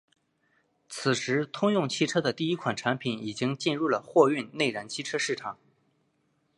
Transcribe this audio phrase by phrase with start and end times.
[0.89, 5.59] 此时通用汽车的第一款产品已经进入了货运内燃机车市场。